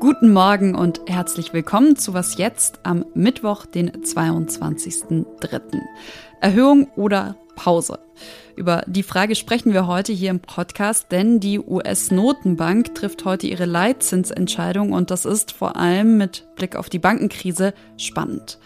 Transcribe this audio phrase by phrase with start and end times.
[0.00, 5.80] Guten Morgen und herzlich willkommen zu Was jetzt am Mittwoch, den 22.03.
[6.40, 8.00] Erhöhung oder Pause?
[8.56, 13.66] Über die Frage sprechen wir heute hier im Podcast, denn die US-Notenbank trifft heute ihre
[13.66, 18.58] Leitzinsentscheidung und das ist vor allem mit Blick auf die Bankenkrise spannend.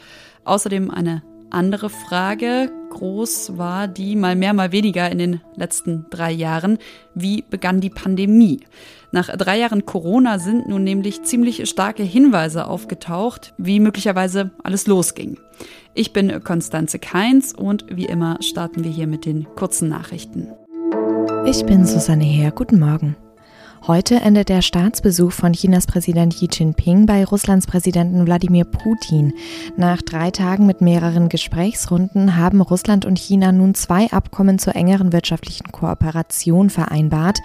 [0.45, 6.33] Außerdem eine andere Frage, groß war die mal mehr, mal weniger in den letzten drei
[6.33, 6.79] Jahren.
[7.15, 8.61] Wie begann die Pandemie?
[9.13, 15.39] Nach drei Jahren Corona sind nun nämlich ziemlich starke Hinweise aufgetaucht, wie möglicherweise alles losging.
[15.95, 20.49] Ich bin Konstanze Keins und wie immer starten wir hier mit den kurzen Nachrichten.
[21.47, 22.51] Ich bin Susanne Heer.
[22.51, 23.17] Guten Morgen.
[23.87, 29.33] Heute endet der Staatsbesuch von Chinas Präsident Xi Jinping bei Russlands Präsidenten Wladimir Putin.
[29.77, 35.13] Nach drei Tagen mit mehreren Gesprächsrunden haben Russland und China nun zwei Abkommen zur engeren
[35.13, 37.39] wirtschaftlichen Kooperation vereinbart.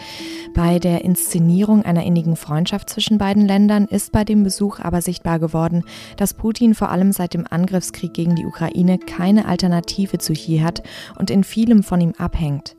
[0.56, 5.38] Bei der Inszenierung einer innigen Freundschaft zwischen beiden Ländern ist bei dem Besuch aber sichtbar
[5.38, 5.84] geworden,
[6.18, 10.82] dass Putin vor allem seit dem Angriffskrieg gegen die Ukraine keine Alternative zu Xi hat
[11.20, 12.76] und in vielem von ihm abhängt.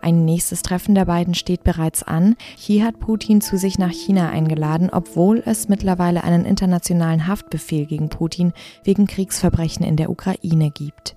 [0.00, 2.36] Ein nächstes Treffen der beiden steht bereits an.
[2.56, 8.08] Hier hat Putin zu sich nach China eingeladen, obwohl es mittlerweile einen internationalen Haftbefehl gegen
[8.08, 11.16] Putin wegen Kriegsverbrechen in der Ukraine gibt.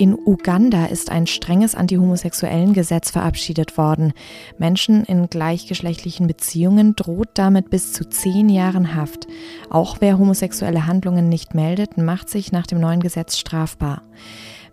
[0.00, 4.14] In Uganda ist ein strenges antihomosexuellen Gesetz verabschiedet worden.
[4.56, 9.26] Menschen in gleichgeschlechtlichen Beziehungen droht damit bis zu zehn Jahren Haft.
[9.68, 14.00] Auch wer homosexuelle Handlungen nicht meldet, macht sich nach dem neuen Gesetz strafbar.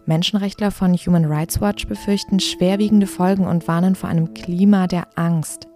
[0.08, 5.68] Menschenrechtler von Human Rights Watch befürchten schwerwiegende Folgen und warnen vor einem Klima der Angst.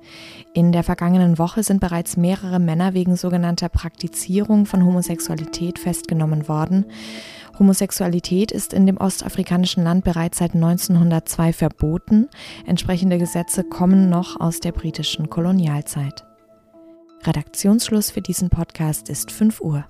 [0.54, 6.86] In der vergangenen Woche sind bereits mehrere Männer wegen sogenannter Praktizierung von Homosexualität festgenommen worden.
[7.60, 12.30] Homosexualität ist in dem ostafrikanischen Land bereits seit 1902 verboten.
[12.66, 16.26] Entsprechende Gesetze kommen noch aus der britischen Kolonialzeit.
[17.24, 19.86] Redaktionsschluss für diesen Podcast ist 5 Uhr.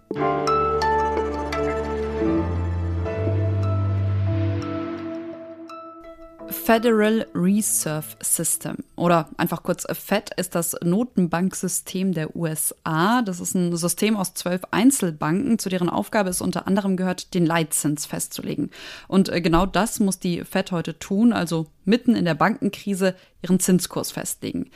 [6.72, 13.22] Federal Reserve System oder einfach kurz FED ist das Notenbanksystem der USA.
[13.24, 17.46] Das ist ein System aus zwölf Einzelbanken, zu deren Aufgabe es unter anderem gehört, den
[17.46, 18.72] Leitzins festzulegen.
[19.09, 23.59] Und äh, genau das muss die Fed heute tun, also mitten in der Bankenkrise ihren
[23.59, 24.72] Zinskurs festlegen.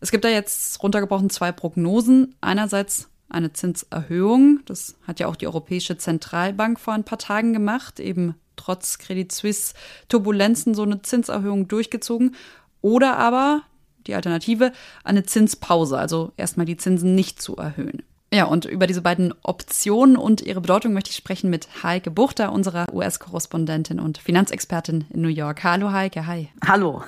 [0.00, 2.36] Es gibt da jetzt runtergebrochen zwei Prognosen.
[2.40, 4.60] Einerseits eine Zinserhöhung.
[4.64, 9.30] Das hat ja auch die Europäische Zentralbank vor ein paar Tagen gemacht, eben trotz Credit
[9.30, 9.74] Suisse
[10.08, 12.34] Turbulenzen so eine Zinserhöhung durchgezogen.
[12.80, 13.62] Oder aber
[14.06, 14.72] die Alternative,
[15.02, 18.02] eine Zinspause, also erstmal die Zinsen nicht zu erhöhen.
[18.32, 22.52] Ja, und über diese beiden Optionen und ihre Bedeutung möchte ich sprechen mit Heike Buchter,
[22.52, 25.62] unserer US-Korrespondentin und Finanzexpertin in New York.
[25.62, 26.48] Hallo Heike, hi.
[26.66, 27.04] Hallo.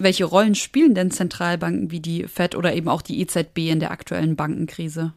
[0.00, 3.90] Welche Rollen spielen denn Zentralbanken wie die Fed oder eben auch die EZB in der
[3.90, 5.12] aktuellen Bankenkrise?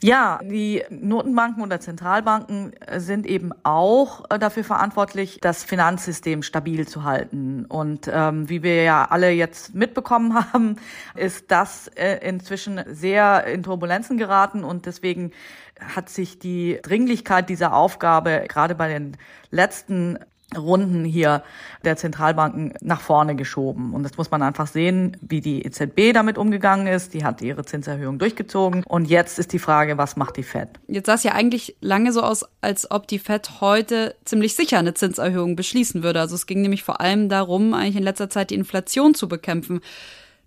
[0.00, 7.02] Ja, die Notenbanken oder Zentralbanken sind eben auch äh, dafür verantwortlich, das Finanzsystem stabil zu
[7.02, 7.64] halten.
[7.66, 10.76] Und ähm, wie wir ja alle jetzt mitbekommen haben,
[11.14, 15.32] ist das äh, inzwischen sehr in Turbulenzen geraten und deswegen
[15.80, 19.16] hat sich die Dringlichkeit dieser Aufgabe gerade bei den
[19.50, 20.18] letzten
[20.54, 21.42] Runden hier
[21.84, 23.92] der Zentralbanken nach vorne geschoben.
[23.94, 27.14] Und das muss man einfach sehen, wie die EZB damit umgegangen ist.
[27.14, 28.84] Die hat ihre Zinserhöhung durchgezogen.
[28.84, 30.68] Und jetzt ist die Frage, was macht die Fed?
[30.86, 34.78] Jetzt sah es ja eigentlich lange so aus, als ob die Fed heute ziemlich sicher
[34.78, 36.20] eine Zinserhöhung beschließen würde.
[36.20, 39.80] Also es ging nämlich vor allem darum, eigentlich in letzter Zeit die Inflation zu bekämpfen.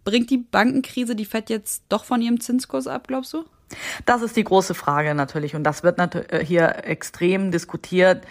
[0.05, 3.43] Bringt die Bankenkrise die Fed jetzt doch von ihrem Zinskurs ab, glaubst du?
[4.05, 5.55] Das ist die große Frage natürlich.
[5.55, 8.25] Und das wird äh, hier extrem diskutiert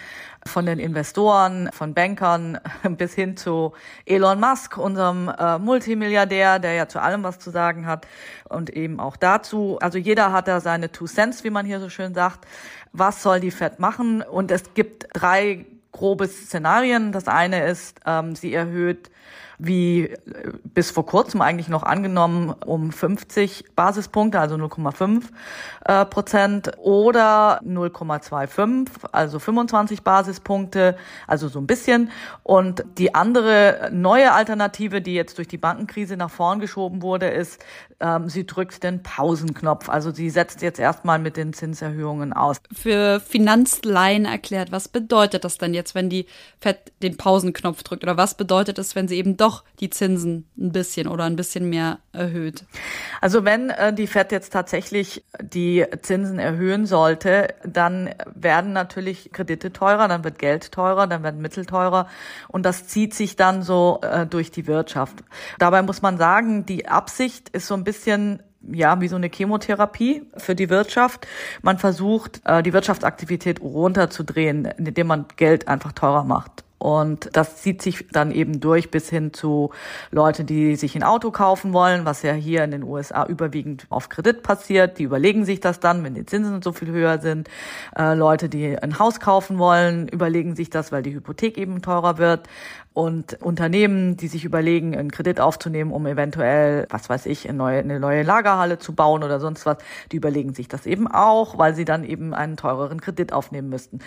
[0.46, 2.58] von den Investoren, von Bankern
[2.90, 3.72] bis hin zu
[4.06, 8.06] Elon Musk, unserem äh, Multimilliardär, der ja zu allem was zu sagen hat
[8.48, 9.78] und eben auch dazu.
[9.80, 12.46] Also jeder hat da seine Two Cents, wie man hier so schön sagt.
[12.92, 14.22] Was soll die Fed machen?
[14.22, 17.12] Und es gibt drei grobe Szenarien.
[17.12, 19.10] Das eine ist, ähm, sie erhöht
[19.58, 20.16] wie äh,
[20.64, 25.24] bis vor kurzem eigentlich noch angenommen um 50 Basispunkte, also 0,5
[25.84, 30.96] äh, Prozent oder 0,25, also 25 Basispunkte,
[31.26, 32.10] also so ein bisschen.
[32.42, 37.62] Und die andere neue Alternative, die jetzt durch die Bankenkrise nach vorn geschoben wurde, ist,
[38.00, 39.88] ähm, sie drückt den Pausenknopf.
[39.88, 42.58] Also sie setzt jetzt erstmal mit den Zinserhöhungen aus.
[42.72, 45.98] Für Finanzlaien erklärt, was bedeutet das denn jetzt?
[45.98, 46.26] wenn die
[46.60, 48.04] Fed den Pausenknopf drückt?
[48.04, 49.47] Oder was bedeutet es, wenn sie eben doch
[49.80, 52.64] die Zinsen ein bisschen oder ein bisschen mehr erhöht?
[53.20, 59.72] Also wenn äh, die Fed jetzt tatsächlich die Zinsen erhöhen sollte, dann werden natürlich Kredite
[59.72, 62.08] teurer, dann wird Geld teurer, dann werden Mittel teurer
[62.48, 65.16] und das zieht sich dann so äh, durch die Wirtschaft.
[65.58, 70.22] Dabei muss man sagen, die Absicht ist so ein bisschen ja, wie so eine Chemotherapie
[70.36, 71.26] für die Wirtschaft.
[71.62, 76.64] Man versucht, äh, die Wirtschaftsaktivität runterzudrehen, indem man Geld einfach teurer macht.
[76.78, 79.70] Und das zieht sich dann eben durch bis hin zu
[80.12, 84.08] Leute, die sich ein Auto kaufen wollen, was ja hier in den USA überwiegend auf
[84.08, 84.98] Kredit passiert.
[84.98, 87.48] Die überlegen sich das dann, wenn die Zinsen so viel höher sind.
[87.96, 92.18] Äh, Leute, die ein Haus kaufen wollen, überlegen sich das, weil die Hypothek eben teurer
[92.18, 92.48] wird.
[92.92, 97.78] Und Unternehmen, die sich überlegen, einen Kredit aufzunehmen, um eventuell, was weiß ich, eine neue,
[97.78, 99.78] eine neue Lagerhalle zu bauen oder sonst was,
[100.10, 104.00] die überlegen sich das eben auch, weil sie dann eben einen teureren Kredit aufnehmen müssten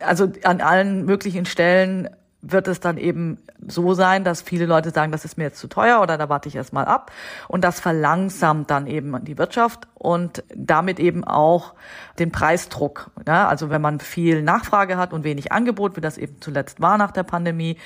[0.00, 2.08] also an allen möglichen Stellen
[2.42, 5.68] wird es dann eben so sein, dass viele Leute sagen, das ist mir jetzt zu
[5.68, 7.12] teuer oder da warte ich erst mal ab.
[7.48, 11.74] Und das verlangsamt dann eben die Wirtschaft und damit eben auch
[12.18, 13.10] den Preisdruck.
[13.26, 16.96] Ja, also wenn man viel Nachfrage hat und wenig Angebot, wie das eben zuletzt war
[16.96, 17.76] nach der Pandemie,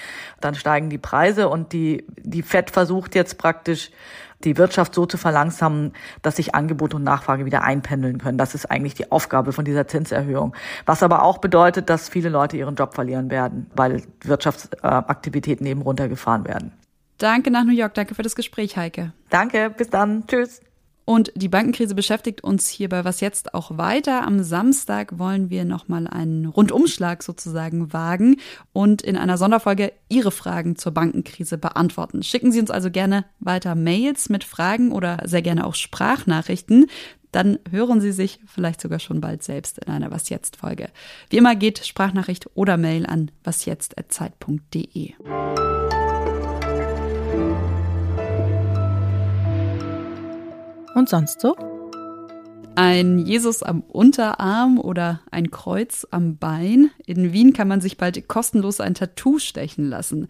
[0.40, 3.90] dann steigen die Preise und die, die FED versucht jetzt praktisch
[4.44, 5.92] die Wirtschaft so zu verlangsamen,
[6.22, 8.38] dass sich Angebot und Nachfrage wieder einpendeln können.
[8.38, 10.54] Das ist eigentlich die Aufgabe von dieser Zinserhöhung.
[10.86, 16.46] Was aber auch bedeutet, dass viele Leute ihren Job verlieren werden, weil Wirtschaftsaktivitäten eben runtergefahren
[16.46, 16.72] werden.
[17.18, 17.94] Danke nach New York.
[17.94, 19.12] Danke für das Gespräch, Heike.
[19.30, 19.70] Danke.
[19.70, 20.26] Bis dann.
[20.26, 20.60] Tschüss.
[21.04, 24.26] Und die Bankenkrise beschäftigt uns hier bei Was jetzt auch weiter.
[24.26, 28.36] Am Samstag wollen wir nochmal einen Rundumschlag sozusagen wagen
[28.72, 32.22] und in einer Sonderfolge Ihre Fragen zur Bankenkrise beantworten.
[32.22, 36.86] Schicken Sie uns also gerne weiter Mails mit Fragen oder sehr gerne auch Sprachnachrichten.
[37.32, 40.88] Dann hören Sie sich vielleicht sogar schon bald selbst in einer Was jetzt Folge.
[41.30, 45.14] Wie immer geht Sprachnachricht oder Mail an wasjetzt@zeit.de.
[50.94, 51.73] Und sonst so?
[52.76, 56.90] Ein Jesus am Unterarm oder ein Kreuz am Bein.
[57.06, 60.26] In Wien kann man sich bald kostenlos ein Tattoo stechen lassen.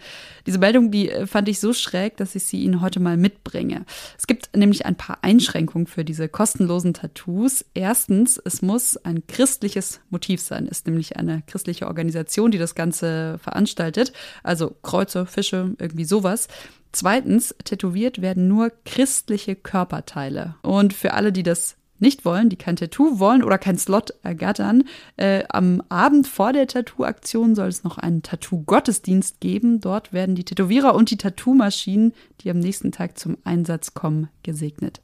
[0.47, 3.87] Diese Meldung, die äh, fand ich so schräg, dass ich sie Ihnen heute mal mitbringe.
[4.19, 7.65] Es gibt nämlich ein paar Einschränkungen für diese kostenlosen Tattoos.
[7.73, 10.67] Erstens, es muss ein christliches Motiv sein.
[10.67, 14.13] Ist nämlich eine christliche Organisation, die das Ganze veranstaltet.
[14.43, 16.49] Also Kreuze, Fische, irgendwie sowas.
[16.93, 20.57] Zweitens, tätowiert werden nur christliche Körperteile.
[20.61, 24.85] Und für alle, die das nicht wollen, die kein Tattoo wollen oder kein Slot ergattern,
[25.17, 29.81] äh, am Abend vor der Tattoo-Aktion soll es noch einen Tattoo-Gottesdienst geben.
[29.81, 35.01] Dort werden die Tätowierer und die Tattoo-Maschinen, die am nächsten Tag zum Einsatz kommen, gesegnet.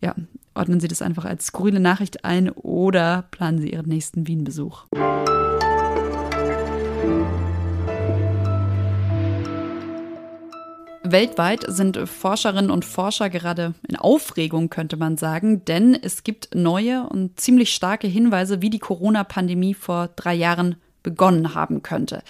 [0.00, 0.14] Ja,
[0.54, 4.86] ordnen Sie das einfach als skurrile Nachricht ein oder planen Sie Ihren nächsten Wien-Besuch.
[11.12, 17.08] Weltweit sind Forscherinnen und Forscher gerade in Aufregung, könnte man sagen, denn es gibt neue
[17.08, 22.22] und ziemlich starke Hinweise, wie die Corona-Pandemie vor drei Jahren begonnen haben könnte.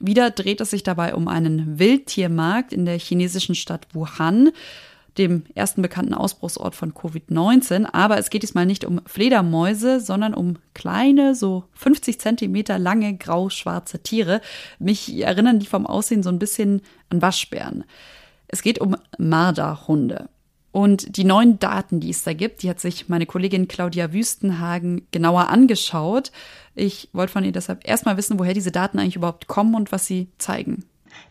[0.00, 4.50] Wieder dreht es sich dabei um einen Wildtiermarkt in der chinesischen Stadt Wuhan,
[5.18, 7.86] dem ersten bekannten Ausbruchsort von Covid-19.
[7.92, 14.02] Aber es geht diesmal nicht um Fledermäuse, sondern um kleine, so 50 Zentimeter lange grau-schwarze
[14.02, 14.40] Tiere.
[14.78, 17.84] Mich erinnern die vom Aussehen so ein bisschen an Waschbären.
[18.48, 20.28] Es geht um Marderhunde.
[20.76, 25.06] Und die neuen Daten, die es da gibt, die hat sich meine Kollegin Claudia Wüstenhagen
[25.10, 26.32] genauer angeschaut.
[26.74, 30.04] Ich wollte von ihr deshalb erstmal wissen, woher diese Daten eigentlich überhaupt kommen und was
[30.04, 30.84] sie zeigen.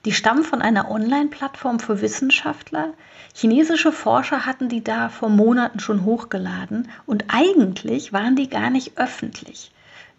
[0.06, 2.94] Die stammen von einer Online-Plattform für Wissenschaftler.
[3.34, 8.98] Chinesische Forscher hatten die da vor Monaten schon hochgeladen und eigentlich waren die gar nicht
[8.98, 9.72] öffentlich.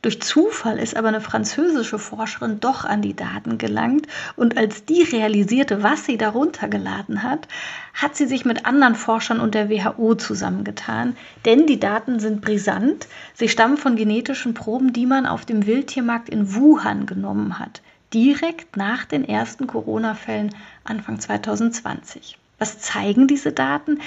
[0.03, 5.03] Durch Zufall ist aber eine französische Forscherin doch an die Daten gelangt und als die
[5.03, 7.49] realisierte, was sie darunter geladen hat,
[7.95, 11.17] hat sie sich mit anderen Forschern und der WHO zusammengetan.
[11.45, 13.09] Denn die Daten sind brisant.
[13.35, 17.83] Sie stammen von genetischen Proben, die man auf dem Wildtiermarkt in Wuhan genommen hat.
[18.15, 22.39] Direkt nach den ersten Corona-Fällen Anfang 2020.
[22.59, 24.01] Was zeigen diese Daten?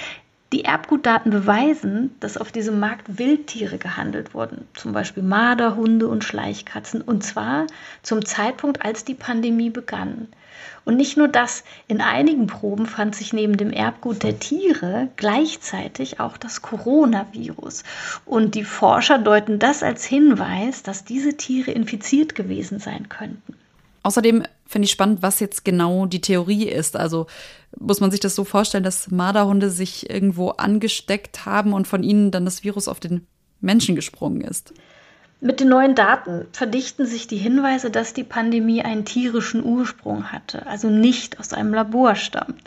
[0.52, 7.02] Die Erbgutdaten beweisen, dass auf diesem Markt Wildtiere gehandelt wurden, zum Beispiel Marderhunde und Schleichkatzen,
[7.02, 7.66] und zwar
[8.02, 10.26] zum Zeitpunkt, als die Pandemie begann.
[10.84, 16.20] Und nicht nur das, in einigen Proben fand sich neben dem Erbgut der Tiere gleichzeitig
[16.20, 17.84] auch das Coronavirus.
[18.24, 23.59] Und die Forscher deuten das als Hinweis, dass diese Tiere infiziert gewesen sein könnten.
[24.02, 26.96] Außerdem finde ich spannend, was jetzt genau die Theorie ist.
[26.96, 27.26] Also
[27.78, 32.30] muss man sich das so vorstellen, dass Marderhunde sich irgendwo angesteckt haben und von ihnen
[32.30, 33.26] dann das Virus auf den
[33.60, 34.72] Menschen gesprungen ist?
[35.42, 40.66] Mit den neuen Daten verdichten sich die Hinweise, dass die Pandemie einen tierischen Ursprung hatte,
[40.66, 42.60] also nicht aus einem Labor stammt.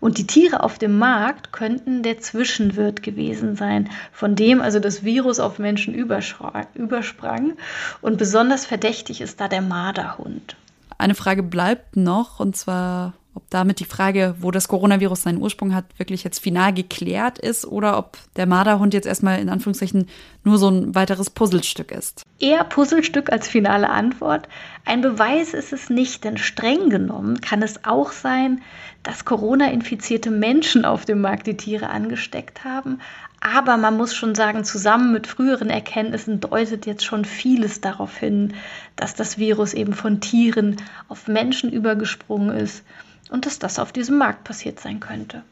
[0.00, 5.04] Und die Tiere auf dem Markt könnten der Zwischenwirt gewesen sein, von dem also das
[5.04, 7.52] Virus auf Menschen übersprang.
[8.00, 10.56] Und besonders verdächtig ist da der Marderhund.
[10.98, 15.74] Eine Frage bleibt noch, und zwar ob damit die Frage, wo das Coronavirus seinen Ursprung
[15.74, 20.08] hat, wirklich jetzt final geklärt ist oder ob der Marderhund jetzt erstmal in Anführungszeichen
[20.44, 22.22] nur so ein weiteres Puzzlestück ist.
[22.38, 24.48] Eher Puzzlestück als finale Antwort.
[24.84, 28.62] Ein Beweis ist es nicht, denn streng genommen kann es auch sein,
[29.02, 33.00] dass Corona-infizierte Menschen auf dem Markt die Tiere angesteckt haben.
[33.46, 38.54] Aber man muss schon sagen, zusammen mit früheren Erkenntnissen deutet jetzt schon vieles darauf hin,
[38.96, 42.84] dass das Virus eben von Tieren auf Menschen übergesprungen ist
[43.28, 45.42] und dass das auf diesem Markt passiert sein könnte.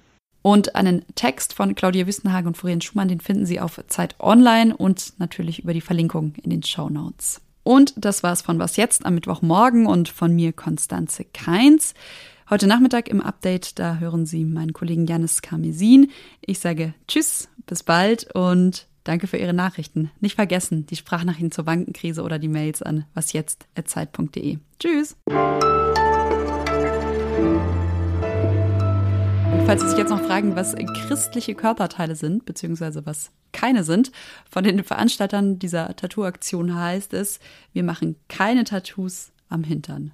[0.40, 4.74] Und einen Text von Claudia Wüstenhage und Florian Schumann, den finden Sie auf Zeit Online
[4.74, 7.42] und natürlich über die Verlinkung in den Show Notes.
[7.62, 11.92] Und das war's von Was Jetzt am Mittwochmorgen und von mir Konstanze Keins.
[12.50, 16.10] Heute Nachmittag im Update, da hören Sie meinen Kollegen Janis Karmesin.
[16.40, 20.10] Ich sage Tschüss, bis bald und danke für Ihre Nachrichten.
[20.20, 24.58] Nicht vergessen, die Sprachnachrichten zur Bankenkrise oder die Mails an wasjetzt.zeit.de.
[24.78, 25.16] Tschüss!
[29.64, 30.74] Falls Sie sich jetzt noch fragen, was
[31.06, 34.10] christliche Körperteile sind, beziehungsweise was keine sind,
[34.50, 37.38] von den Veranstaltern dieser Tattoo-Aktion heißt es,
[37.72, 40.12] wir machen keine Tattoos am Hintern.